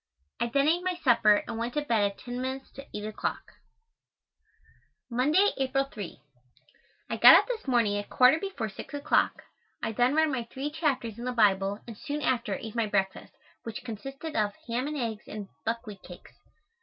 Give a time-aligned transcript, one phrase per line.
[0.39, 3.53] I then ate my supper and went to bed at ten minutes to eight o'clock.
[5.11, 6.19] Monday, April 3.
[7.11, 9.43] I got up this morning at quarter before six o'clock.
[9.83, 13.33] I then read my three chapters in the Bible, and soon after ate my breakfast,
[13.61, 16.33] which consisted of ham and eggs and buckwheat cakes.